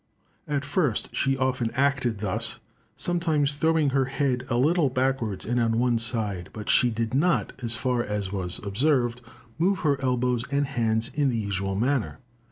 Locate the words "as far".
7.61-8.01